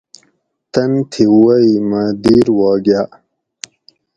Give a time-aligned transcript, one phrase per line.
[0.73, 3.09] تن تھی ووئ مٞہ دِیر وا گاٞ